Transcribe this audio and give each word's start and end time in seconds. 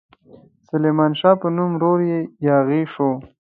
سلیمان 0.69 1.11
شاه 1.19 1.35
په 1.41 1.47
نوم 1.55 1.71
ورور 1.75 1.99
یاغي 2.47 2.81
شوی. 2.93 3.13